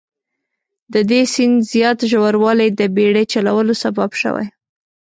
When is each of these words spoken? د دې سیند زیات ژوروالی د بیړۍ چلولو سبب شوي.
د 0.93 0.95
دې 1.09 1.21
سیند 1.33 1.57
زیات 1.71 1.99
ژوروالی 2.11 2.69
د 2.79 2.81
بیړۍ 2.95 3.25
چلولو 3.33 3.73
سبب 3.83 4.09
شوي. 4.21 4.47